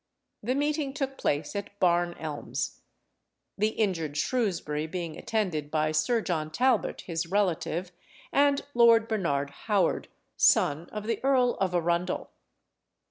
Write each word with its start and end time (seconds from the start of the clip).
The 0.41 0.55
meeting 0.55 0.95
took 0.95 1.15
place 1.15 1.55
at 1.55 1.79
Barn 1.79 2.15
Elms; 2.17 2.81
the 3.55 3.67
injured 3.67 4.17
Shrewsbury 4.17 4.87
being 4.87 5.15
attended 5.15 5.69
by 5.69 5.91
Sir 5.91 6.21
John 6.21 6.49
Talbot, 6.49 7.01
his 7.01 7.27
relative, 7.27 7.91
and 8.31 8.63
Lord 8.73 9.07
Bernard 9.07 9.51
Howard, 9.67 10.07
son 10.37 10.89
of 10.91 11.05
the 11.05 11.23
Earl 11.23 11.53
of 11.61 11.75
Arundel. 11.75 12.31